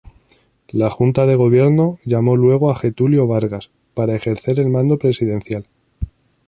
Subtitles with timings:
[0.71, 5.67] La junta de gobierno llamó luego a Getúlio Vargas para ejercer el mando presidencial.